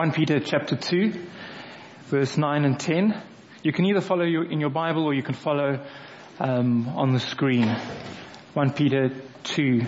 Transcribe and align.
1 0.00 0.12
Peter 0.12 0.40
chapter 0.40 0.76
2, 0.76 1.12
verse 2.06 2.38
9 2.38 2.64
and 2.64 2.80
10. 2.80 3.22
You 3.62 3.70
can 3.70 3.84
either 3.84 4.00
follow 4.00 4.24
in 4.24 4.58
your 4.58 4.70
Bible 4.70 5.04
or 5.04 5.12
you 5.12 5.22
can 5.22 5.34
follow 5.34 5.78
um, 6.38 6.88
on 6.88 7.12
the 7.12 7.20
screen. 7.20 7.68
1 8.54 8.72
Peter 8.72 9.10
2, 9.44 9.82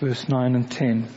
verse 0.00 0.28
9 0.28 0.54
and 0.54 0.70
10. 0.70 1.08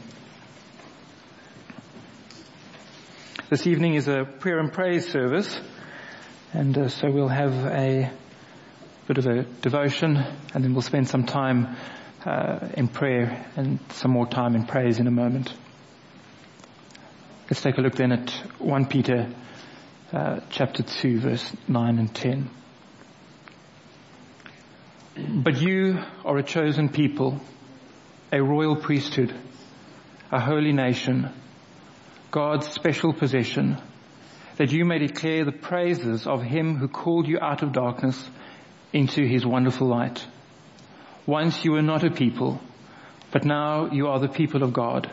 This 3.49 3.67
evening 3.67 3.95
is 3.95 4.07
a 4.07 4.23
prayer 4.23 4.59
and 4.59 4.71
praise 4.71 5.05
service, 5.11 5.59
and 6.53 6.77
uh, 6.77 6.87
so 6.87 7.11
we'll 7.11 7.27
have 7.27 7.53
a 7.65 8.09
bit 9.09 9.17
of 9.17 9.25
a 9.25 9.43
devotion, 9.43 10.15
and 10.53 10.63
then 10.63 10.71
we'll 10.71 10.81
spend 10.81 11.09
some 11.09 11.25
time 11.25 11.75
uh, 12.25 12.69
in 12.75 12.87
prayer 12.87 13.45
and 13.57 13.79
some 13.91 14.11
more 14.11 14.25
time 14.25 14.55
in 14.55 14.65
praise 14.65 14.99
in 14.99 15.07
a 15.07 15.11
moment. 15.11 15.53
Let's 17.49 17.61
take 17.61 17.77
a 17.77 17.81
look 17.81 17.95
then 17.95 18.11
at 18.11 18.29
1 18.59 18.87
Peter 18.87 19.29
uh, 20.11 20.41
chapter 20.49 20.83
2 20.83 21.21
verse 21.21 21.55
9 21.65 21.97
and 21.97 22.13
10. 22.13 22.49
But 25.43 25.61
you 25.61 26.03
are 26.25 26.37
a 26.37 26.43
chosen 26.43 26.89
people, 26.89 27.39
a 28.33 28.43
royal 28.43 28.75
priesthood, 28.75 29.33
a 30.29 30.41
holy 30.41 30.73
nation, 30.73 31.29
God's 32.31 32.67
special 32.67 33.13
possession, 33.13 33.77
that 34.57 34.73
you 34.73 34.83
may 34.83 34.99
declare 34.99 35.45
the 35.45 35.53
praises 35.53 36.27
of 36.27 36.43
him 36.43 36.75
who 36.75 36.89
called 36.89 37.29
you 37.29 37.39
out 37.39 37.63
of 37.63 37.71
darkness 37.71 38.29
into 38.91 39.25
his 39.25 39.45
wonderful 39.45 39.87
light. 39.87 40.27
Once 41.25 41.63
you 41.63 41.71
were 41.71 41.81
not 41.81 42.03
a 42.03 42.11
people, 42.11 42.59
but 43.31 43.45
now 43.45 43.89
you 43.89 44.07
are 44.07 44.19
the 44.19 44.27
people 44.27 44.63
of 44.63 44.73
God. 44.73 45.09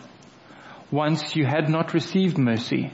Once 0.95 1.35
you 1.35 1.45
had 1.45 1.69
not 1.69 1.93
received 1.93 2.39
mercy, 2.39 2.93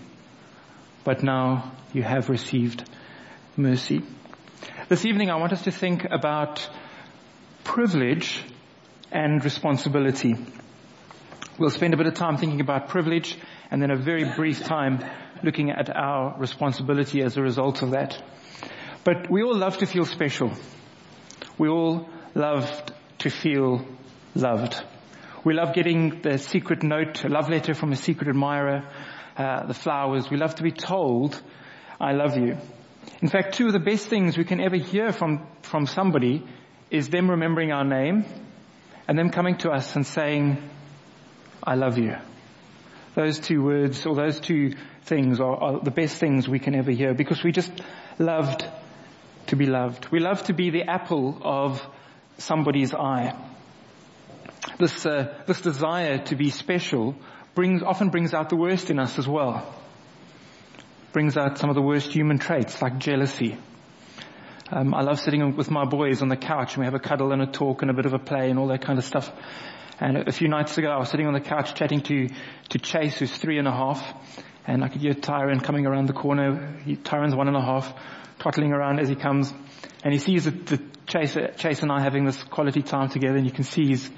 but 1.05 1.23
now 1.23 1.71
you 1.93 2.03
have 2.03 2.31
received 2.31 2.89
mercy. 3.59 4.01
This 4.89 5.05
evening 5.05 5.29
I 5.29 5.37
want 5.37 5.53
us 5.53 5.65
to 5.65 5.71
think 5.71 6.07
about 6.11 6.67
privilege 7.63 8.43
and 9.13 9.45
responsibility. 9.45 10.35
We'll 11.59 11.69
spend 11.69 11.93
a 11.93 11.99
bit 11.99 12.07
of 12.07 12.15
time 12.15 12.39
thinking 12.39 12.63
about 12.63 12.89
privilege 12.89 13.37
and 13.71 13.83
then 13.83 13.91
a 13.91 13.97
very 13.99 14.25
brief 14.35 14.65
time 14.65 15.05
looking 15.45 15.71
at 15.71 15.95
our 15.95 16.39
responsibility 16.39 17.21
as 17.21 17.37
a 17.37 17.43
result 17.43 17.83
of 17.83 17.91
that. 17.91 18.17
But 19.05 19.31
we 19.31 19.43
all 19.43 19.55
love 19.55 19.77
to 19.77 19.85
feel 19.85 20.07
special. 20.07 20.53
We 21.59 21.69
all 21.69 22.09
love 22.35 22.67
to 23.19 23.29
feel 23.29 23.85
loved. 24.35 24.83
We 25.43 25.55
love 25.55 25.73
getting 25.73 26.21
the 26.21 26.37
secret 26.37 26.83
note, 26.83 27.25
a 27.25 27.31
love 27.31 27.49
letter 27.49 27.73
from 27.73 27.93
a 27.93 27.97
secret 27.97 28.29
admirer, 28.29 28.87
uh, 29.39 29.67
the 29.67 29.73
flowers. 29.73 30.29
We 30.31 30.37
love 30.37 30.57
to 30.57 30.63
be 30.63 30.71
told, 30.71 31.41
I 31.99 32.13
love 32.13 32.37
you. 32.37 32.59
In 33.23 33.29
fact, 33.29 33.55
two 33.55 33.69
of 33.69 33.73
the 33.73 33.79
best 33.79 34.09
things 34.09 34.37
we 34.37 34.45
can 34.45 34.61
ever 34.61 34.77
hear 34.77 35.13
from, 35.13 35.47
from 35.63 35.87
somebody 35.87 36.47
is 36.91 37.09
them 37.09 37.31
remembering 37.31 37.73
our 37.73 37.85
name 37.85 38.27
and 39.09 39.19
them 39.19 39.31
coming 39.31 39.57
to 39.59 39.71
us 39.71 39.97
and 39.97 40.07
saying, 40.07 40.59
I 41.63 41.75
love 41.75 41.97
you. 41.97 42.17
Those 43.15 43.39
two 43.39 43.63
words 43.63 44.05
or 44.05 44.15
those 44.15 44.41
two 44.41 44.75
things 45.05 45.41
are, 45.41 45.57
are 45.57 45.81
the 45.81 45.91
best 45.91 46.19
things 46.19 46.49
we 46.49 46.59
can 46.59 46.75
ever 46.75 46.91
hear 46.91 47.15
because 47.15 47.43
we 47.43 47.51
just 47.51 47.73
loved 48.19 48.67
to 49.47 49.57
be 49.57 49.65
loved. 49.65 50.09
We 50.11 50.21
love 50.21 50.43
to 50.45 50.53
be 50.53 50.69
the 50.69 50.83
apple 50.83 51.39
of 51.43 51.83
somebody's 52.37 52.93
eye. 52.93 53.35
This, 54.81 55.05
uh, 55.05 55.35
this 55.47 55.61
desire 55.61 56.17
to 56.25 56.37
be 56.37 56.49
special 56.49 57.15
brings, 57.55 57.83
often 57.83 58.09
brings 58.09 58.33
out 58.33 58.49
the 58.49 58.57
worst 58.57 58.89
in 58.89 58.99
us 58.99 59.19
as 59.19 59.29
well. 59.29 59.75
Brings 61.13 61.37
out 61.37 61.59
some 61.59 61.69
of 61.69 61.77
the 61.77 61.83
worst 61.83 62.11
human 62.11 62.39
traits 62.39 62.81
like 62.81 62.97
jealousy. 62.97 63.59
Um, 64.73 64.95
I 64.95 65.03
love 65.03 65.21
sitting 65.21 65.55
with 65.55 65.71
my 65.71 65.85
boys 65.85 66.23
on 66.23 66.29
the 66.29 66.37
couch 66.37 66.75
and 66.75 66.79
we 66.79 66.87
have 66.87 66.95
a 66.95 66.99
cuddle 66.99 67.31
and 67.33 67.43
a 67.43 67.47
talk 67.47 67.83
and 67.83 67.91
a 67.91 67.95
bit 67.95 68.07
of 68.07 68.15
a 68.15 68.19
play 68.19 68.49
and 68.49 68.59
all 68.59 68.69
that 68.69 68.81
kind 68.81 68.99
of 68.99 69.05
stuff. 69.05 69.31
And 70.01 70.17
a 70.17 70.33
few 70.33 70.49
nights 70.49 70.79
ago 70.79 70.89
I 70.89 70.99
was 70.99 71.11
sitting 71.11 71.27
on 71.27 71.35
the 71.35 71.41
couch 71.41 71.75
chatting 71.75 72.01
to, 72.05 72.29
to 72.71 72.79
Chase 72.79 73.19
who's 73.19 73.37
three 73.37 73.59
and 73.59 73.69
a 73.69 73.73
half 73.73 74.03
and 74.67 74.83
I 74.83 74.89
could 74.89 75.03
hear 75.03 75.13
Tyron 75.13 75.63
coming 75.63 75.85
around 75.85 76.07
the 76.07 76.15
corner. 76.15 76.79
He, 76.87 76.97
Tyron's 76.97 77.35
one 77.35 77.49
and 77.49 77.57
a 77.57 77.61
half, 77.61 77.93
toddling 78.39 78.73
around 78.73 78.99
as 78.99 79.11
he 79.11 79.15
comes 79.15 79.53
and 80.03 80.15
he 80.15 80.19
sees 80.19 80.47
the, 80.47 80.53
the 80.53 80.83
Chase, 81.07 81.37
Chase 81.59 81.83
and 81.83 81.93
I 81.93 82.01
having 82.01 82.25
this 82.25 82.43
quality 82.45 82.81
time 82.81 83.11
together 83.11 83.37
and 83.37 83.45
you 83.45 83.53
can 83.53 83.65
see 83.65 83.89
he's 83.89 84.09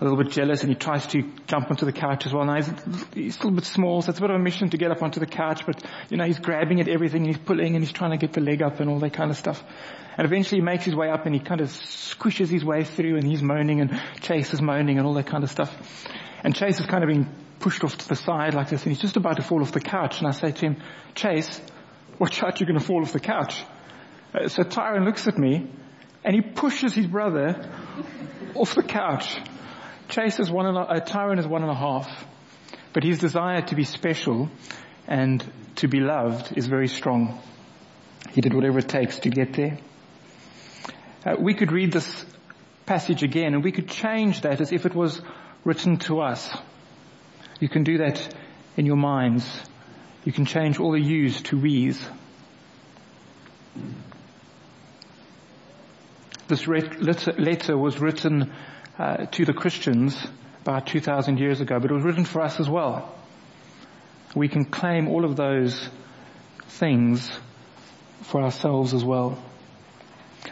a 0.00 0.04
little 0.04 0.22
bit 0.22 0.32
jealous 0.32 0.62
and 0.62 0.70
he 0.70 0.74
tries 0.74 1.06
to 1.08 1.22
jump 1.46 1.70
onto 1.70 1.86
the 1.86 1.92
couch 1.92 2.26
as 2.26 2.32
well. 2.32 2.44
Now 2.44 2.56
he's, 2.56 2.72
he's 3.14 3.44
a 3.44 3.50
bit 3.50 3.64
small, 3.64 4.02
so 4.02 4.10
it's 4.10 4.18
a 4.18 4.22
bit 4.22 4.30
of 4.30 4.36
a 4.36 4.42
mission 4.42 4.70
to 4.70 4.76
get 4.76 4.90
up 4.90 5.02
onto 5.02 5.20
the 5.20 5.26
couch, 5.26 5.64
but 5.64 5.82
you 6.10 6.16
know, 6.16 6.24
he's 6.24 6.38
grabbing 6.38 6.80
at 6.80 6.88
everything 6.88 7.22
and 7.24 7.34
he's 7.34 7.44
pulling 7.44 7.76
and 7.76 7.84
he's 7.84 7.92
trying 7.92 8.10
to 8.10 8.16
get 8.16 8.32
the 8.32 8.40
leg 8.40 8.62
up 8.62 8.80
and 8.80 8.90
all 8.90 8.98
that 8.98 9.12
kind 9.12 9.30
of 9.30 9.36
stuff. 9.36 9.62
And 10.16 10.26
eventually 10.26 10.60
he 10.60 10.64
makes 10.64 10.84
his 10.84 10.94
way 10.94 11.08
up 11.08 11.24
and 11.26 11.34
he 11.34 11.40
kind 11.40 11.60
of 11.60 11.68
squishes 11.68 12.48
his 12.48 12.64
way 12.64 12.84
through 12.84 13.16
and 13.16 13.26
he's 13.26 13.42
moaning 13.42 13.80
and 13.80 14.00
Chase 14.20 14.52
is 14.52 14.60
moaning 14.60 14.98
and 14.98 15.06
all 15.06 15.14
that 15.14 15.26
kind 15.26 15.44
of 15.44 15.50
stuff. 15.50 15.74
And 16.44 16.54
Chase 16.54 16.80
is 16.80 16.86
kind 16.86 17.02
of 17.02 17.08
being 17.08 17.28
pushed 17.60 17.84
off 17.84 17.96
to 17.96 18.08
the 18.08 18.16
side 18.16 18.54
like 18.54 18.68
this 18.68 18.82
and 18.82 18.92
he's 18.92 19.00
just 19.00 19.16
about 19.16 19.36
to 19.36 19.42
fall 19.42 19.62
off 19.62 19.72
the 19.72 19.80
couch 19.80 20.18
and 20.18 20.26
I 20.26 20.32
say 20.32 20.50
to 20.50 20.66
him, 20.66 20.82
Chase, 21.14 21.60
watch 22.18 22.42
out 22.42 22.60
you're 22.60 22.66
going 22.66 22.78
to 22.78 22.84
fall 22.84 23.02
off 23.02 23.12
the 23.12 23.20
couch. 23.20 23.62
Uh, 24.34 24.48
so 24.48 24.64
Tyron 24.64 25.04
looks 25.04 25.28
at 25.28 25.38
me 25.38 25.70
and 26.24 26.34
he 26.34 26.40
pushes 26.40 26.94
his 26.94 27.06
brother 27.06 27.70
off 28.54 28.74
the 28.74 28.82
couch. 28.82 29.38
Chase 30.12 30.38
is 30.40 30.50
one 30.50 30.66
and 30.66 30.76
a, 30.76 30.80
uh, 30.82 31.34
is 31.38 31.46
one 31.46 31.62
and 31.62 31.70
a 31.70 31.74
half, 31.74 32.26
but 32.92 33.02
his 33.02 33.18
desire 33.18 33.62
to 33.62 33.74
be 33.74 33.84
special 33.84 34.50
and 35.08 35.42
to 35.76 35.88
be 35.88 36.00
loved 36.00 36.52
is 36.54 36.66
very 36.66 36.88
strong. 36.88 37.40
He 38.32 38.42
did 38.42 38.52
whatever 38.52 38.80
it 38.80 38.90
takes 38.90 39.20
to 39.20 39.30
get 39.30 39.54
there. 39.54 39.78
Uh, 41.24 41.36
we 41.38 41.54
could 41.54 41.72
read 41.72 41.92
this 41.92 42.26
passage 42.84 43.22
again 43.22 43.54
and 43.54 43.64
we 43.64 43.72
could 43.72 43.88
change 43.88 44.42
that 44.42 44.60
as 44.60 44.70
if 44.70 44.84
it 44.84 44.94
was 44.94 45.22
written 45.64 45.96
to 46.00 46.20
us. 46.20 46.54
You 47.58 47.70
can 47.70 47.82
do 47.82 47.96
that 47.98 48.36
in 48.76 48.84
your 48.84 48.96
minds. 48.96 49.46
You 50.24 50.32
can 50.32 50.44
change 50.44 50.78
all 50.78 50.92
the 50.92 51.00
yous 51.00 51.40
to 51.44 51.58
we's. 51.58 51.98
This 56.48 56.66
letter 56.66 57.78
was 57.78 57.98
written 57.98 58.52
uh, 58.98 59.26
to 59.26 59.44
the 59.44 59.52
Christians 59.52 60.16
about 60.62 60.86
2,000 60.86 61.38
years 61.38 61.60
ago, 61.60 61.78
but 61.80 61.90
it 61.90 61.94
was 61.94 62.04
written 62.04 62.24
for 62.24 62.42
us 62.42 62.60
as 62.60 62.68
well. 62.68 63.14
We 64.34 64.48
can 64.48 64.64
claim 64.64 65.08
all 65.08 65.24
of 65.24 65.36
those 65.36 65.88
things 66.68 67.30
for 68.22 68.42
ourselves 68.42 68.94
as 68.94 69.04
well. 69.04 69.42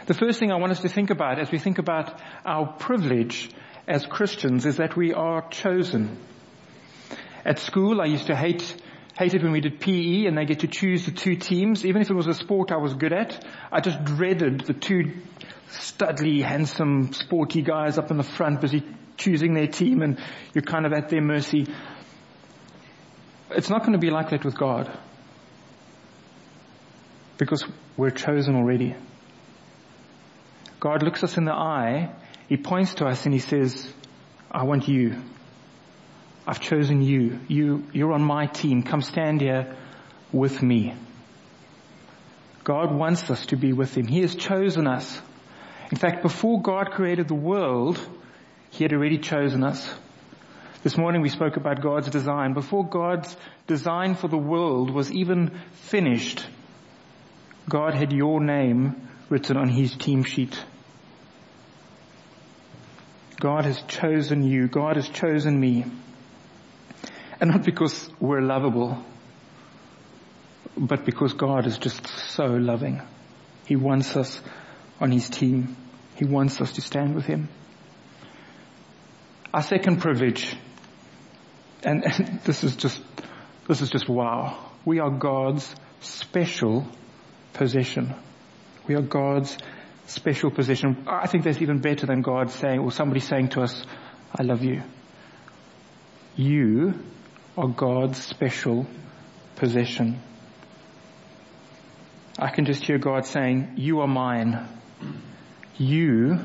The 0.05 0.13
first 0.13 0.39
thing 0.39 0.51
I 0.51 0.57
want 0.57 0.71
us 0.71 0.81
to 0.81 0.89
think 0.89 1.09
about 1.09 1.39
as 1.39 1.51
we 1.51 1.59
think 1.59 1.77
about 1.77 2.19
our 2.45 2.67
privilege 2.67 3.49
as 3.87 4.05
Christians 4.05 4.65
is 4.65 4.77
that 4.77 4.95
we 4.95 5.13
are 5.13 5.47
chosen. 5.49 6.17
At 7.45 7.59
school, 7.59 8.01
I 8.01 8.05
used 8.05 8.27
to 8.27 8.35
hate 8.35 8.75
hated 9.17 9.43
when 9.43 9.51
we 9.51 9.61
did 9.61 9.79
PE 9.79 10.25
and 10.25 10.37
they 10.37 10.45
get 10.45 10.61
to 10.61 10.67
choose 10.67 11.05
the 11.05 11.11
two 11.11 11.35
teams. 11.35 11.85
Even 11.85 12.01
if 12.01 12.09
it 12.09 12.13
was 12.13 12.27
a 12.27 12.33
sport 12.33 12.71
I 12.71 12.77
was 12.77 12.93
good 12.93 13.13
at, 13.13 13.45
I 13.71 13.81
just 13.81 14.03
dreaded 14.03 14.61
the 14.61 14.73
two 14.73 15.13
studly, 15.71 16.41
handsome, 16.43 17.13
sporty 17.13 17.61
guys 17.61 17.97
up 17.97 18.11
in 18.11 18.17
the 18.17 18.23
front 18.23 18.61
busy 18.61 18.83
choosing 19.17 19.53
their 19.53 19.67
team 19.67 20.01
and 20.01 20.19
you're 20.53 20.63
kind 20.63 20.85
of 20.85 20.93
at 20.93 21.09
their 21.09 21.21
mercy. 21.21 21.67
It's 23.51 23.69
not 23.69 23.81
going 23.81 23.93
to 23.93 23.99
be 23.99 24.09
like 24.09 24.29
that 24.29 24.43
with 24.43 24.57
God. 24.57 24.91
Because 27.37 27.63
we're 27.97 28.11
chosen 28.11 28.55
already. 28.55 28.95
God 30.79 31.03
looks 31.03 31.23
us 31.23 31.37
in 31.37 31.45
the 31.45 31.53
eye, 31.53 32.11
He 32.47 32.57
points 32.57 32.95
to 32.95 33.05
us 33.05 33.25
and 33.25 33.33
He 33.33 33.39
says, 33.39 33.91
I 34.49 34.63
want 34.63 34.87
you. 34.87 35.21
I've 36.47 36.59
chosen 36.59 37.01
you. 37.01 37.39
You, 37.47 37.87
you're 37.93 38.13
on 38.13 38.23
my 38.23 38.47
team. 38.47 38.83
Come 38.83 39.01
stand 39.01 39.41
here 39.41 39.75
with 40.31 40.61
me. 40.61 40.95
God 42.63 42.93
wants 42.93 43.29
us 43.29 43.45
to 43.47 43.55
be 43.55 43.73
with 43.73 43.95
Him. 43.95 44.07
He 44.07 44.21
has 44.21 44.35
chosen 44.35 44.87
us. 44.87 45.21
In 45.91 45.97
fact, 45.97 46.21
before 46.21 46.61
God 46.61 46.91
created 46.91 47.27
the 47.27 47.35
world, 47.35 47.99
He 48.69 48.83
had 48.83 48.93
already 48.93 49.17
chosen 49.17 49.63
us. 49.63 49.93
This 50.83 50.97
morning 50.97 51.21
we 51.21 51.29
spoke 51.29 51.57
about 51.57 51.81
God's 51.81 52.09
design. 52.09 52.53
Before 52.53 52.87
God's 52.87 53.35
design 53.67 54.15
for 54.15 54.29
the 54.29 54.37
world 54.37 54.89
was 54.89 55.11
even 55.11 55.59
finished, 55.73 56.47
God 57.69 57.93
had 57.93 58.13
your 58.13 58.39
name 58.39 59.09
written 59.29 59.57
on 59.57 59.67
His 59.67 59.95
team 59.95 60.23
sheet. 60.23 60.57
God 63.39 63.65
has 63.65 63.81
chosen 63.83 64.43
you. 64.43 64.67
God 64.67 64.95
has 64.95 65.09
chosen 65.09 65.59
me. 65.59 65.85
And 67.39 67.51
not 67.51 67.65
because 67.65 68.09
we're 68.19 68.41
lovable, 68.41 69.03
but 70.77 71.05
because 71.05 71.33
God 71.33 71.65
is 71.65 71.77
just 71.77 72.07
so 72.07 72.45
loving. 72.45 73.01
He 73.65 73.75
wants 73.75 74.15
us 74.15 74.39
on 75.01 75.11
His 75.11 75.29
team. 75.29 75.75
He 76.15 76.25
wants 76.25 76.61
us 76.61 76.73
to 76.73 76.81
stand 76.81 77.15
with 77.15 77.25
Him. 77.25 77.49
Our 79.53 79.63
second 79.63 79.99
privilege, 79.99 80.55
and, 81.83 82.05
and 82.05 82.39
this 82.45 82.63
is 82.63 82.77
just 82.77 83.01
This 83.67 83.81
is 83.81 83.89
just 83.89 84.07
wow. 84.07 84.71
We 84.85 84.99
are 84.99 85.09
God's 85.09 85.75
special 86.01 86.87
possession. 87.53 88.13
We 88.87 88.95
are 88.95 89.01
God's 89.01 89.57
special 90.07 90.51
possession. 90.51 91.05
I 91.07 91.27
think 91.27 91.43
that's 91.43 91.61
even 91.61 91.79
better 91.79 92.05
than 92.05 92.21
God 92.21 92.49
saying, 92.49 92.79
or 92.79 92.91
somebody 92.91 93.19
saying 93.19 93.49
to 93.49 93.61
us, 93.61 93.85
I 94.37 94.43
love 94.43 94.63
you. 94.63 94.81
You 96.35 96.95
are 97.57 97.67
God's 97.67 98.21
special 98.21 98.87
possession. 99.55 100.19
I 102.39 102.49
can 102.49 102.65
just 102.65 102.83
hear 102.83 102.97
God 102.97 103.25
saying, 103.25 103.73
you 103.75 103.99
are 103.99 104.07
mine. 104.07 104.67
You 105.77 106.39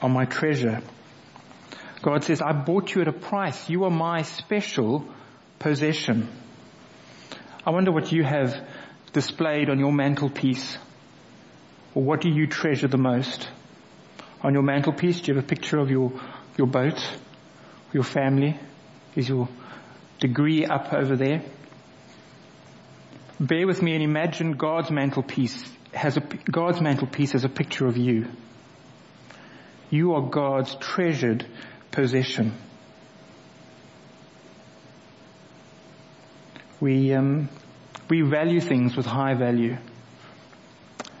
are 0.00 0.08
my 0.08 0.24
treasure. 0.24 0.82
God 2.02 2.24
says, 2.24 2.40
I 2.40 2.52
bought 2.52 2.94
you 2.94 3.02
at 3.02 3.08
a 3.08 3.12
price. 3.12 3.68
You 3.68 3.84
are 3.84 3.90
my 3.90 4.22
special 4.22 5.06
possession. 5.58 6.28
I 7.66 7.70
wonder 7.70 7.92
what 7.92 8.10
you 8.12 8.24
have 8.24 8.56
displayed 9.12 9.68
on 9.68 9.78
your 9.78 9.92
mantelpiece. 9.92 10.78
Or 11.94 12.02
what 12.02 12.20
do 12.20 12.30
you 12.30 12.46
treasure 12.46 12.88
the 12.88 12.96
most? 12.96 13.48
On 14.42 14.54
your 14.54 14.62
mantelpiece, 14.62 15.20
do 15.20 15.32
you 15.32 15.36
have 15.36 15.44
a 15.44 15.46
picture 15.46 15.78
of 15.78 15.90
your, 15.90 16.12
your 16.56 16.66
boat, 16.66 16.98
your 17.92 18.04
family? 18.04 18.58
Is 19.14 19.28
your 19.28 19.48
degree 20.20 20.64
up 20.64 20.92
over 20.92 21.16
there? 21.16 21.42
Bear 23.38 23.66
with 23.66 23.82
me 23.82 23.94
and 23.94 24.02
imagine 24.02 24.52
God's 24.52 24.90
mantelpiece 24.90 25.62
has 25.92 26.16
a, 26.16 26.20
God's 26.20 26.80
mantelpiece 26.80 27.34
as 27.34 27.44
a 27.44 27.48
picture 27.48 27.86
of 27.86 27.96
you. 27.96 28.26
You 29.90 30.14
are 30.14 30.22
God's 30.22 30.74
treasured 30.76 31.46
possession. 31.90 32.54
We, 36.80 37.12
um, 37.12 37.48
we 38.08 38.22
value 38.22 38.60
things 38.60 38.96
with 38.96 39.06
high 39.06 39.34
value. 39.34 39.76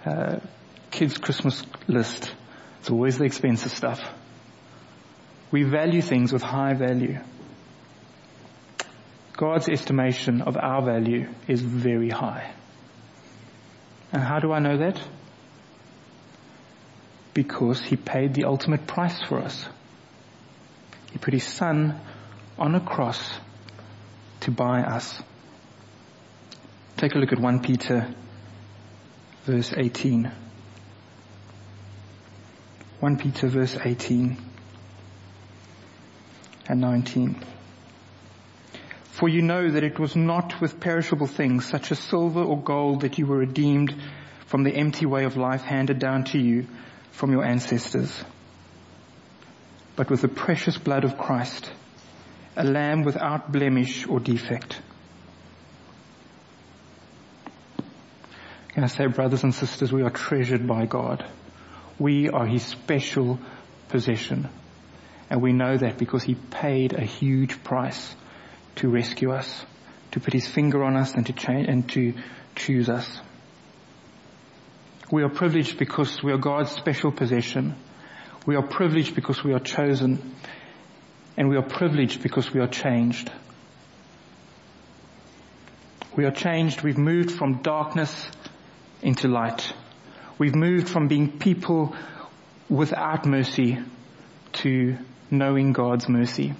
Uh, 0.06 0.38
kids' 0.90 1.18
Christmas 1.18 1.62
list. 1.86 2.32
It's 2.78 2.90
always 2.90 3.18
the 3.18 3.24
expensive 3.24 3.72
stuff. 3.72 4.00
We 5.50 5.64
value 5.64 6.00
things 6.00 6.32
with 6.32 6.42
high 6.42 6.74
value. 6.74 7.18
God's 9.36 9.68
estimation 9.68 10.42
of 10.42 10.56
our 10.56 10.84
value 10.84 11.28
is 11.48 11.60
very 11.60 12.10
high. 12.10 12.52
And 14.12 14.22
how 14.22 14.40
do 14.40 14.52
I 14.52 14.58
know 14.58 14.78
that? 14.78 15.00
Because 17.32 17.80
He 17.80 17.96
paid 17.96 18.34
the 18.34 18.44
ultimate 18.44 18.86
price 18.86 19.20
for 19.22 19.38
us. 19.38 19.66
He 21.12 21.18
put 21.18 21.34
His 21.34 21.44
Son 21.44 22.00
on 22.58 22.74
a 22.74 22.80
cross 22.80 23.38
to 24.40 24.50
buy 24.50 24.80
us. 24.80 25.22
Take 26.96 27.14
a 27.14 27.18
look 27.18 27.32
at 27.32 27.38
1 27.38 27.60
Peter 27.60 28.14
verse 29.44 29.72
18. 29.76 30.30
1 33.00 33.16
Peter 33.16 33.48
verse 33.48 33.76
18 33.82 34.36
and 36.68 36.80
19. 36.80 37.42
For 39.20 39.28
you 39.28 39.42
know 39.42 39.70
that 39.70 39.84
it 39.84 39.98
was 39.98 40.16
not 40.16 40.62
with 40.62 40.80
perishable 40.80 41.26
things 41.26 41.66
such 41.66 41.92
as 41.92 41.98
silver 41.98 42.42
or 42.42 42.58
gold 42.58 43.02
that 43.02 43.18
you 43.18 43.26
were 43.26 43.36
redeemed 43.36 43.94
from 44.46 44.62
the 44.62 44.74
empty 44.74 45.04
way 45.04 45.24
of 45.24 45.36
life 45.36 45.60
handed 45.60 45.98
down 45.98 46.24
to 46.32 46.38
you 46.38 46.66
from 47.10 47.30
your 47.30 47.44
ancestors, 47.44 48.24
but 49.94 50.08
with 50.08 50.22
the 50.22 50.28
precious 50.28 50.78
blood 50.78 51.04
of 51.04 51.18
Christ, 51.18 51.70
a 52.56 52.64
lamb 52.64 53.02
without 53.02 53.52
blemish 53.52 54.06
or 54.06 54.20
defect. 54.20 54.80
Can 58.68 58.84
I 58.84 58.86
say, 58.86 59.06
brothers 59.06 59.44
and 59.44 59.54
sisters, 59.54 59.92
we 59.92 60.00
are 60.00 60.08
treasured 60.08 60.66
by 60.66 60.86
God. 60.86 61.26
We 61.98 62.30
are 62.30 62.46
His 62.46 62.64
special 62.64 63.38
possession. 63.90 64.48
And 65.28 65.42
we 65.42 65.52
know 65.52 65.76
that 65.76 65.98
because 65.98 66.22
He 66.22 66.36
paid 66.36 66.94
a 66.94 67.04
huge 67.04 67.62
price 67.62 68.14
to 68.76 68.88
rescue 68.88 69.32
us, 69.32 69.64
to 70.12 70.20
put 70.20 70.32
His 70.32 70.46
finger 70.46 70.82
on 70.84 70.96
us 70.96 71.14
and 71.14 71.26
to 71.26 71.32
change, 71.32 71.68
and 71.68 71.88
to 71.90 72.14
choose 72.56 72.88
us. 72.88 73.20
We 75.10 75.22
are 75.22 75.28
privileged 75.28 75.78
because 75.78 76.22
we 76.22 76.32
are 76.32 76.38
God's 76.38 76.70
special 76.70 77.10
possession. 77.10 77.74
We 78.46 78.56
are 78.56 78.62
privileged 78.62 79.14
because 79.14 79.42
we 79.42 79.52
are 79.52 79.58
chosen. 79.58 80.34
And 81.36 81.48
we 81.48 81.56
are 81.56 81.62
privileged 81.62 82.22
because 82.22 82.52
we 82.52 82.60
are 82.60 82.68
changed. 82.68 83.30
We 86.16 86.24
are 86.24 86.30
changed. 86.30 86.82
We've 86.82 86.98
moved 86.98 87.32
from 87.32 87.62
darkness 87.62 88.30
into 89.02 89.28
light. 89.28 89.72
We've 90.38 90.54
moved 90.54 90.88
from 90.88 91.08
being 91.08 91.38
people 91.38 91.94
without 92.68 93.26
mercy 93.26 93.78
to 94.52 94.96
knowing 95.30 95.72
God's 95.72 96.08
mercy. 96.08 96.54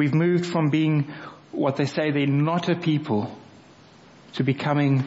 We've 0.00 0.14
moved 0.14 0.46
from 0.46 0.70
being 0.70 1.12
what 1.52 1.76
they 1.76 1.84
say 1.84 2.10
they're 2.10 2.26
not 2.26 2.70
a 2.70 2.74
people 2.74 3.38
to 4.32 4.42
becoming 4.42 5.06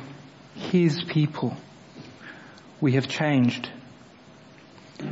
His 0.53 1.03
people. 1.03 1.57
We 2.79 2.91
have 2.91 3.07
changed. 3.07 3.71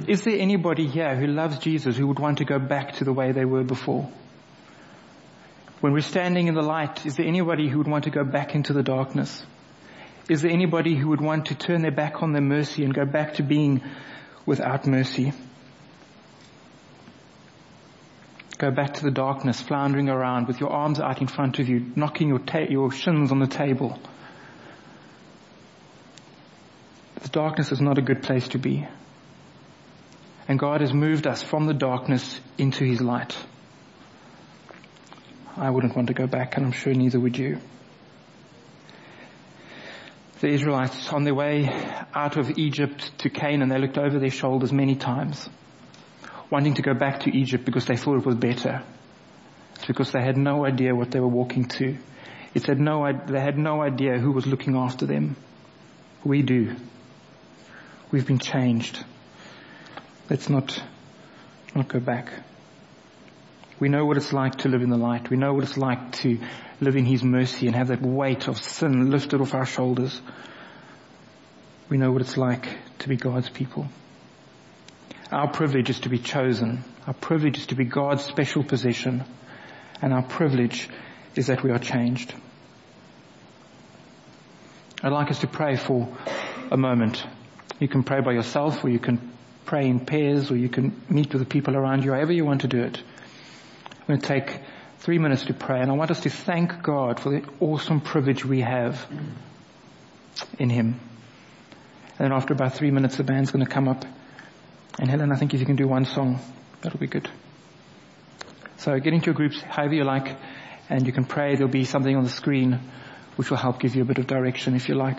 Is 0.08 0.22
there 0.22 0.38
anybody 0.38 0.86
here 0.86 1.16
who 1.16 1.26
loves 1.26 1.58
Jesus 1.58 1.98
who 1.98 2.06
would 2.06 2.20
want 2.20 2.38
to 2.38 2.46
go 2.46 2.60
back 2.60 2.98
to 2.98 3.06
the 3.06 3.12
way 3.12 3.32
they 3.32 3.44
were 3.44 3.64
before? 3.64 4.08
When 5.80 5.94
we're 5.94 6.02
standing 6.02 6.46
in 6.46 6.54
the 6.54 6.62
light, 6.62 7.04
is 7.08 7.16
there 7.16 7.26
anybody 7.26 7.68
who 7.68 7.80
would 7.80 7.88
want 7.88 8.04
to 8.04 8.12
go 8.12 8.24
back 8.24 8.54
into 8.54 8.74
the 8.74 8.84
darkness? 8.84 9.44
Is 10.30 10.44
there 10.44 10.52
anybody 10.52 10.96
who 10.96 11.08
would 11.08 11.22
want 11.22 11.48
to 11.48 11.56
turn 11.56 11.82
their 11.82 11.90
back 11.90 12.22
on 12.22 12.34
their 12.34 12.44
mercy 12.44 12.84
and 12.84 12.94
go 12.94 13.06
back 13.06 13.34
to 13.38 13.42
being 13.42 13.82
without 14.46 14.86
mercy? 14.86 15.34
Go 18.62 18.70
back 18.70 18.94
to 18.94 19.04
the 19.04 19.10
darkness, 19.10 19.60
floundering 19.60 20.08
around 20.08 20.48
with 20.48 20.60
your 20.60 20.70
arms 20.70 21.00
out 21.00 21.20
in 21.20 21.26
front 21.26 21.58
of 21.58 21.68
you, 21.68 21.92
knocking 21.96 22.28
your, 22.28 22.38
ta- 22.38 22.68
your 22.70 22.92
shins 22.92 23.32
on 23.32 23.40
the 23.40 23.48
table. 23.48 24.00
The 27.24 27.30
darkness 27.30 27.72
is 27.72 27.82
not 27.82 27.98
a 27.98 28.04
good 28.04 28.22
place 28.22 28.50
to 28.50 28.60
be. 28.60 28.88
And 30.48 30.60
God 30.60 30.82
has 30.82 30.94
moved 30.94 31.26
us 31.26 31.42
from 31.42 31.66
the 31.66 31.74
darkness 31.74 32.40
into 32.60 32.86
His 32.86 33.02
light. 33.02 33.36
I 35.58 35.72
wouldn't 35.72 35.96
want 35.96 36.10
to 36.10 36.14
go 36.14 36.28
back 36.28 36.56
and 36.56 36.64
I'm 36.68 36.72
sure 36.72 36.94
neither 36.94 37.20
would 37.20 37.40
you 37.40 37.58
the 40.42 40.48
Israelites 40.48 41.14
on 41.14 41.24
their 41.24 41.36
way 41.36 41.70
out 42.16 42.36
of 42.36 42.58
Egypt 42.58 43.12
to 43.20 43.30
Canaan, 43.30 43.70
they 43.70 43.78
looked 43.78 44.00
over 44.00 44.18
their 44.20 44.32
shoulders 44.32 44.74
many 44.74 44.96
times, 44.96 45.48
wanting 46.52 46.76
to 46.76 46.82
go 46.82 46.94
back 46.94 47.22
to 47.22 47.36
Egypt 47.36 47.66
because 47.66 47.86
they 47.86 47.96
thought 47.96 48.18
it 48.18 48.26
was 48.26 48.36
better. 48.36 48.84
It's 49.76 49.86
because 49.86 50.12
they 50.12 50.22
had 50.22 50.38
no 50.38 50.66
idea 50.66 50.94
what 50.94 51.10
they 51.10 51.20
were 51.20 51.28
walking 51.28 51.66
to. 51.80 51.98
It 52.54 52.64
said 52.64 52.80
no, 52.80 53.12
they 53.28 53.40
had 53.40 53.58
no 53.58 53.82
idea 53.82 54.20
who 54.20 54.32
was 54.32 54.46
looking 54.46 54.76
after 54.76 55.06
them. 55.06 55.38
We 56.24 56.42
do. 56.42 56.76
We've 58.12 58.28
been 58.28 58.40
changed. 58.40 59.04
Let's 60.30 60.50
not, 60.50 60.84
not 61.74 61.88
go 61.88 62.00
back. 62.00 62.32
We 63.80 63.90
know 63.90 64.06
what 64.06 64.18
it's 64.18 64.34
like 64.34 64.58
to 64.60 64.70
live 64.70 64.82
in 64.82 64.90
the 64.90 64.98
light. 64.98 65.30
We 65.30 65.38
know 65.38 65.54
what 65.54 65.64
it's 65.64 65.78
like 65.78 66.12
to 66.18 66.38
live 66.82 66.96
in 66.96 67.06
His 67.06 67.24
mercy 67.24 67.68
and 67.68 67.76
have 67.76 67.88
that 67.88 68.02
weight 68.02 68.48
of 68.48 68.58
sin 68.58 69.10
lifted 69.10 69.42
off 69.42 69.56
our 69.56 69.66
shoulders. 69.66 70.22
We 71.90 71.98
know 71.98 72.12
what 72.12 72.22
it's 72.22 72.38
like 72.38 72.68
to 73.00 73.10
be 73.10 73.16
God's 73.16 73.50
people. 73.50 73.88
Our 75.32 75.48
privilege 75.50 75.90
is 75.90 76.02
to 76.02 76.10
be 76.10 76.20
chosen. 76.20 76.84
Our 77.08 77.14
privilege 77.14 77.58
is 77.58 77.68
to 77.68 77.76
be 77.76 77.86
God's 77.86 78.24
special 78.24 78.64
possession. 78.64 79.24
And 80.02 80.14
our 80.14 80.24
privilege 80.24 80.90
is 81.36 81.48
that 81.48 81.64
we 81.64 81.72
are 81.72 81.80
changed. 81.80 82.34
I'd 85.02 85.14
like 85.14 85.32
us 85.32 85.40
to 85.40 85.48
pray 85.48 85.78
for 85.78 86.10
a 86.70 86.78
moment. 86.78 87.26
You 87.80 87.88
can 87.88 88.04
pray 88.04 88.22
by 88.22 88.34
yourself 88.34 88.84
or 88.84 88.90
you 88.90 89.00
can 89.00 89.32
pray 89.66 89.88
in 89.88 90.06
pairs 90.06 90.52
or 90.52 90.58
you 90.58 90.70
can 90.70 91.02
meet 91.10 91.32
with 91.32 91.42
the 91.42 91.48
people 91.48 91.78
around 91.78 92.04
you, 92.04 92.12
however 92.12 92.34
you 92.34 92.46
want 92.46 92.62
to 92.62 92.68
do 92.68 92.84
it. 92.84 93.02
I'm 94.02 94.08
going 94.08 94.20
to 94.20 94.28
take 94.28 94.60
three 95.00 95.18
minutes 95.18 95.46
to 95.46 95.54
pray, 95.54 95.80
and 95.80 95.90
I 95.90 95.96
want 95.96 96.12
us 96.12 96.22
to 96.22 96.30
thank 96.30 96.84
God 96.84 97.20
for 97.20 97.30
the 97.30 97.44
awesome 97.60 98.02
privilege 98.02 98.46
we 98.46 98.62
have 98.62 99.04
in 100.60 100.70
Him. 100.70 101.00
And 102.20 102.26
then 102.26 102.34
after 102.34 102.54
about 102.54 102.76
three 102.76 102.92
minutes, 102.92 103.18
the 103.18 103.24
band's 103.24 103.52
going 103.52 103.66
to 103.66 103.72
come 103.72 103.88
up. 103.88 104.06
And 105.02 105.10
Helen, 105.10 105.32
I 105.32 105.36
think 105.36 105.56
if 105.56 105.60
you 105.60 105.66
can 105.66 105.76
do 105.76 105.88
one 105.88 106.06
song, 106.06 106.40
that'll 106.82 107.00
be 107.00 107.08
good. 107.08 107.28
So 108.78 109.00
get 109.00 109.14
into 109.14 109.26
your 109.26 109.34
groups 109.34 109.60
however 109.60 109.96
you 109.96 110.04
like, 110.04 110.38
and 110.90 111.08
you 111.08 111.12
can 111.12 111.26
pray. 111.26 111.56
There'll 111.56 111.72
be 111.72 111.86
something 111.86 112.16
on 112.16 112.24
the 112.24 112.30
screen 112.30 112.80
which 113.36 113.50
will 113.50 113.58
help 113.58 113.80
give 113.80 113.96
you 113.96 114.04
a 114.04 114.06
bit 114.06 114.20
of 114.20 114.28
direction 114.28 114.76
if 114.76 114.88
you 114.90 114.94
like. 114.94 115.18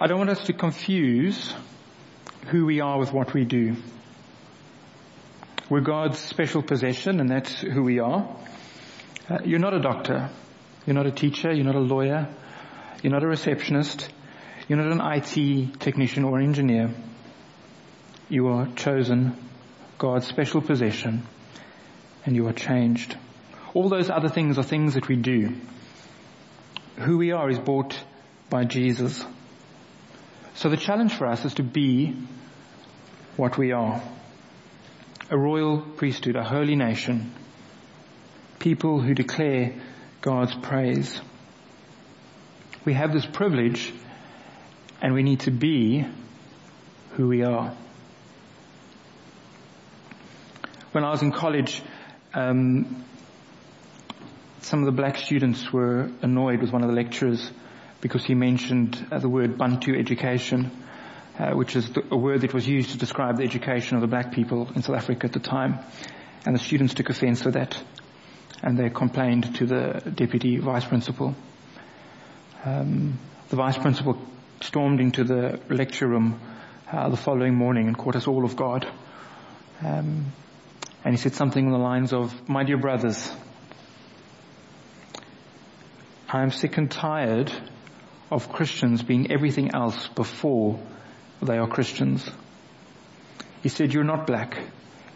I 0.00 0.08
don't 0.08 0.18
want 0.18 0.30
us 0.30 0.44
to 0.46 0.52
confuse 0.52 1.54
who 2.48 2.66
we 2.66 2.80
are 2.80 2.98
with 2.98 3.12
what 3.12 3.32
we 3.32 3.44
do. 3.44 3.76
We're 5.70 5.82
God's 5.82 6.18
special 6.18 6.62
possession 6.64 7.20
and 7.20 7.30
that's 7.30 7.60
who 7.60 7.84
we 7.84 8.00
are. 8.00 8.28
Uh, 9.30 9.38
you're 9.44 9.60
not 9.60 9.72
a 9.72 9.80
doctor. 9.80 10.30
You're 10.84 10.94
not 10.94 11.06
a 11.06 11.12
teacher. 11.12 11.52
You're 11.52 11.64
not 11.64 11.76
a 11.76 11.80
lawyer. 11.80 12.28
You're 13.06 13.12
not 13.12 13.22
a 13.22 13.28
receptionist. 13.28 14.08
You're 14.66 14.82
not 14.82 14.90
an 14.90 15.00
IT 15.00 15.78
technician 15.78 16.24
or 16.24 16.40
engineer. 16.40 16.92
You 18.28 18.48
are 18.48 18.66
chosen, 18.74 19.36
God's 19.96 20.26
special 20.26 20.60
possession, 20.60 21.22
and 22.24 22.34
you 22.34 22.48
are 22.48 22.52
changed. 22.52 23.16
All 23.74 23.88
those 23.88 24.10
other 24.10 24.28
things 24.28 24.58
are 24.58 24.64
things 24.64 24.94
that 24.94 25.06
we 25.06 25.14
do. 25.14 25.54
Who 26.96 27.18
we 27.18 27.30
are 27.30 27.48
is 27.48 27.60
bought 27.60 27.96
by 28.50 28.64
Jesus. 28.64 29.24
So 30.56 30.68
the 30.68 30.76
challenge 30.76 31.14
for 31.14 31.28
us 31.28 31.44
is 31.44 31.54
to 31.54 31.62
be 31.62 32.16
what 33.36 33.56
we 33.56 33.70
are. 33.70 34.02
A 35.30 35.38
royal 35.38 35.80
priesthood, 35.80 36.34
a 36.34 36.42
holy 36.42 36.74
nation, 36.74 37.32
people 38.58 39.00
who 39.00 39.14
declare 39.14 39.74
God's 40.22 40.56
praise. 40.56 41.20
We 42.86 42.94
have 42.94 43.12
this 43.12 43.26
privilege 43.26 43.92
and 45.02 45.12
we 45.12 45.24
need 45.24 45.40
to 45.40 45.50
be 45.50 46.06
who 47.14 47.26
we 47.26 47.42
are. 47.42 47.74
When 50.92 51.02
I 51.02 51.10
was 51.10 51.20
in 51.20 51.32
college, 51.32 51.82
um, 52.32 53.04
some 54.60 54.78
of 54.78 54.86
the 54.86 54.92
black 54.92 55.16
students 55.16 55.72
were 55.72 56.08
annoyed 56.22 56.60
with 56.60 56.72
one 56.72 56.84
of 56.84 56.88
the 56.88 56.94
lecturers 56.94 57.50
because 58.00 58.24
he 58.24 58.36
mentioned 58.36 59.04
uh, 59.10 59.18
the 59.18 59.28
word 59.28 59.58
Bantu 59.58 59.98
education, 59.98 60.70
uh, 61.40 61.54
which 61.54 61.74
is 61.74 61.90
the, 61.90 62.04
a 62.12 62.16
word 62.16 62.42
that 62.42 62.54
was 62.54 62.68
used 62.68 62.90
to 62.90 62.98
describe 62.98 63.36
the 63.38 63.42
education 63.42 63.96
of 63.96 64.00
the 64.00 64.06
black 64.06 64.30
people 64.30 64.70
in 64.76 64.84
South 64.84 64.94
Africa 64.96 65.26
at 65.26 65.32
the 65.32 65.40
time. 65.40 65.80
And 66.46 66.54
the 66.54 66.60
students 66.60 66.94
took 66.94 67.10
offense 67.10 67.44
with 67.44 67.54
that 67.54 67.82
and 68.62 68.78
they 68.78 68.90
complained 68.90 69.56
to 69.56 69.66
the 69.66 70.12
deputy 70.14 70.58
vice 70.58 70.84
principal. 70.84 71.34
Um, 72.66 73.20
the 73.48 73.54
vice 73.54 73.78
principal 73.78 74.18
stormed 74.60 75.00
into 75.00 75.22
the 75.22 75.60
lecture 75.68 76.08
room 76.08 76.40
uh, 76.90 77.08
the 77.08 77.16
following 77.16 77.54
morning 77.54 77.86
and 77.86 77.96
caught 77.96 78.16
us 78.16 78.26
all 78.26 78.44
of 78.44 78.56
guard. 78.56 78.84
Um, 79.84 80.32
and 81.04 81.14
he 81.14 81.16
said 81.16 81.34
something 81.34 81.64
along 81.64 81.78
the 81.78 81.84
lines 81.84 82.12
of, 82.12 82.48
"My 82.48 82.64
dear 82.64 82.76
brothers, 82.76 83.30
I 86.28 86.42
am 86.42 86.50
sick 86.50 86.76
and 86.76 86.90
tired 86.90 87.52
of 88.32 88.52
Christians 88.52 89.04
being 89.04 89.30
everything 89.30 89.72
else 89.72 90.08
before 90.08 90.80
they 91.40 91.58
are 91.58 91.68
Christians." 91.68 92.28
He 93.62 93.68
said, 93.68 93.94
"You're 93.94 94.02
not 94.02 94.26
black, 94.26 94.58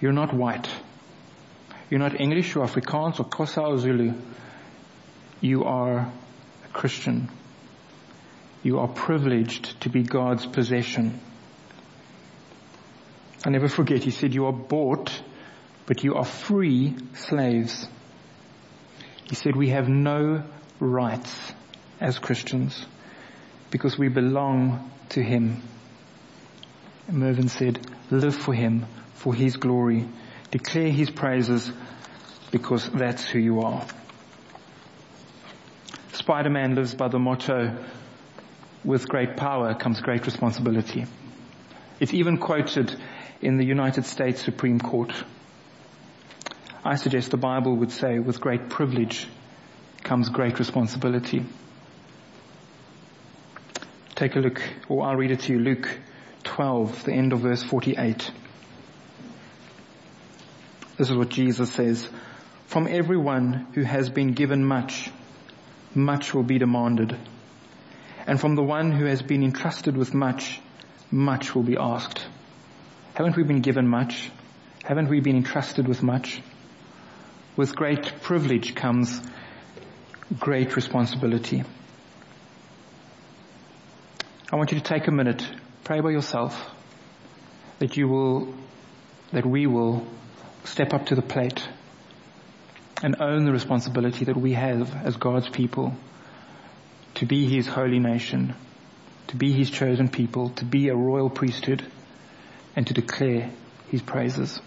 you're 0.00 0.12
not 0.12 0.32
white, 0.32 0.70
you're 1.90 1.98
not 1.98 2.20
English 2.20 2.54
or 2.54 2.64
Afrikaans 2.64 3.18
or 3.18 3.24
Xhosa 3.24 3.70
or 3.70 3.78
Zulu. 3.78 4.12
You 5.40 5.64
are 5.64 5.98
a 5.98 6.68
Christian." 6.72 7.28
You 8.62 8.80
are 8.80 8.88
privileged 8.88 9.80
to 9.82 9.88
be 9.88 10.02
God's 10.02 10.46
possession. 10.46 11.20
I 13.44 13.50
never 13.50 13.68
forget, 13.68 14.02
he 14.02 14.10
said, 14.10 14.34
you 14.34 14.46
are 14.46 14.52
bought, 14.52 15.22
but 15.86 16.04
you 16.04 16.16
are 16.16 16.24
free 16.24 16.94
slaves. 17.14 17.86
He 19.24 19.34
said, 19.34 19.56
we 19.56 19.70
have 19.70 19.88
no 19.88 20.42
rights 20.78 21.52
as 22.00 22.18
Christians 22.18 22.86
because 23.70 23.98
we 23.98 24.08
belong 24.08 24.90
to 25.10 25.22
him. 25.22 25.62
Mervyn 27.08 27.48
said, 27.48 27.80
live 28.10 28.36
for 28.36 28.52
him, 28.52 28.86
for 29.14 29.34
his 29.34 29.56
glory. 29.56 30.06
Declare 30.50 30.90
his 30.90 31.10
praises 31.10 31.72
because 32.50 32.88
that's 32.90 33.24
who 33.26 33.38
you 33.38 33.60
are. 33.62 33.86
Spider-Man 36.12 36.74
lives 36.74 36.94
by 36.94 37.08
the 37.08 37.18
motto, 37.18 37.76
with 38.84 39.08
great 39.08 39.36
power 39.36 39.74
comes 39.74 40.00
great 40.00 40.26
responsibility. 40.26 41.06
It's 41.98 42.14
even 42.14 42.38
quoted 42.38 42.94
in 43.42 43.58
the 43.58 43.64
United 43.64 44.06
States 44.06 44.42
Supreme 44.42 44.78
Court. 44.78 45.12
I 46.84 46.96
suggest 46.96 47.30
the 47.30 47.36
Bible 47.36 47.76
would 47.76 47.92
say 47.92 48.18
with 48.18 48.40
great 48.40 48.70
privilege 48.70 49.28
comes 50.02 50.30
great 50.30 50.58
responsibility. 50.58 51.44
Take 54.14 54.36
a 54.36 54.40
look, 54.40 54.62
or 54.88 55.04
I'll 55.04 55.16
read 55.16 55.30
it 55.30 55.40
to 55.40 55.52
you, 55.52 55.58
Luke 55.58 55.98
12, 56.44 57.04
the 57.04 57.12
end 57.12 57.32
of 57.32 57.40
verse 57.40 57.62
48. 57.62 58.30
This 60.96 61.10
is 61.10 61.16
what 61.16 61.28
Jesus 61.28 61.72
says. 61.72 62.08
From 62.66 62.86
everyone 62.86 63.66
who 63.74 63.82
has 63.82 64.08
been 64.08 64.32
given 64.32 64.64
much, 64.64 65.10
much 65.94 66.34
will 66.34 66.42
be 66.42 66.58
demanded 66.58 67.16
and 68.30 68.40
from 68.40 68.54
the 68.54 68.62
one 68.62 68.92
who 68.92 69.06
has 69.06 69.22
been 69.22 69.42
entrusted 69.42 69.96
with 69.96 70.14
much, 70.14 70.60
much 71.10 71.52
will 71.52 71.64
be 71.64 71.76
asked. 71.76 72.24
Haven't 73.14 73.36
we 73.36 73.42
been 73.42 73.60
given 73.60 73.88
much? 73.88 74.30
Haven't 74.84 75.08
we 75.08 75.18
been 75.18 75.34
entrusted 75.34 75.88
with 75.88 76.00
much? 76.00 76.40
With 77.56 77.74
great 77.74 78.22
privilege 78.22 78.76
comes 78.76 79.20
great 80.38 80.76
responsibility. 80.76 81.64
I 84.52 84.54
want 84.54 84.70
you 84.70 84.78
to 84.78 84.84
take 84.84 85.08
a 85.08 85.10
minute, 85.10 85.44
pray 85.82 85.98
by 85.98 86.10
yourself, 86.10 86.56
that 87.80 87.96
you 87.96 88.06
will, 88.06 88.54
that 89.32 89.44
we 89.44 89.66
will 89.66 90.06
step 90.62 90.94
up 90.94 91.06
to 91.06 91.16
the 91.16 91.22
plate 91.22 91.68
and 93.02 93.20
own 93.20 93.44
the 93.44 93.50
responsibility 93.50 94.26
that 94.26 94.36
we 94.36 94.52
have 94.52 94.94
as 95.04 95.16
God's 95.16 95.48
people 95.48 95.96
to 97.20 97.26
be 97.26 97.44
his 97.44 97.66
holy 97.66 97.98
nation, 97.98 98.54
to 99.26 99.36
be 99.36 99.52
his 99.52 99.68
chosen 99.68 100.08
people, 100.08 100.48
to 100.48 100.64
be 100.64 100.88
a 100.88 100.96
royal 100.96 101.28
priesthood, 101.28 101.84
and 102.74 102.86
to 102.86 102.94
declare 102.94 103.50
his 103.90 104.00
praises. 104.00 104.58